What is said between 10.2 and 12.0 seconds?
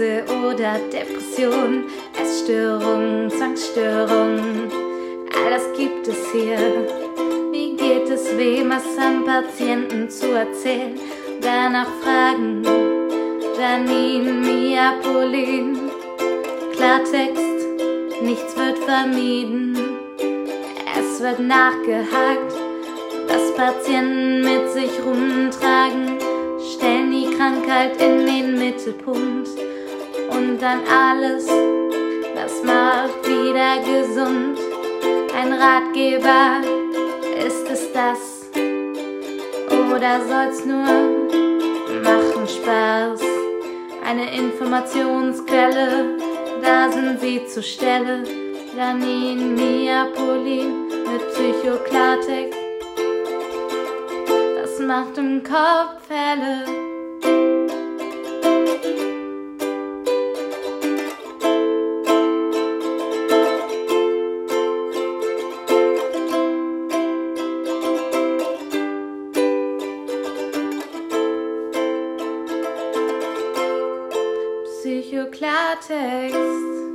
erzählen? Danach